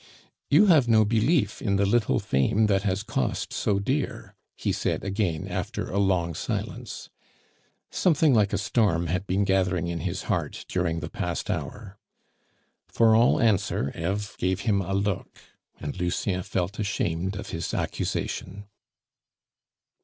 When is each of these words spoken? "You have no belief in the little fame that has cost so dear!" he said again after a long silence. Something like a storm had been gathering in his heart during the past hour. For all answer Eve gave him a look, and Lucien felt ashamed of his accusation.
"You 0.49 0.65
have 0.65 0.87
no 0.87 1.05
belief 1.05 1.61
in 1.61 1.75
the 1.75 1.85
little 1.85 2.17
fame 2.19 2.65
that 2.65 2.81
has 2.81 3.03
cost 3.03 3.53
so 3.53 3.77
dear!" 3.77 4.33
he 4.55 4.71
said 4.71 5.03
again 5.03 5.47
after 5.47 5.91
a 5.91 5.99
long 5.99 6.33
silence. 6.33 7.11
Something 7.91 8.33
like 8.33 8.51
a 8.51 8.57
storm 8.57 9.05
had 9.05 9.27
been 9.27 9.43
gathering 9.43 9.85
in 9.89 9.99
his 9.99 10.23
heart 10.23 10.65
during 10.67 11.01
the 11.01 11.09
past 11.11 11.51
hour. 11.51 11.99
For 12.87 13.15
all 13.15 13.39
answer 13.39 13.91
Eve 13.95 14.33
gave 14.39 14.61
him 14.61 14.81
a 14.81 14.95
look, 14.95 15.37
and 15.79 15.95
Lucien 15.99 16.41
felt 16.41 16.79
ashamed 16.79 17.35
of 17.35 17.49
his 17.49 17.71
accusation. 17.71 18.65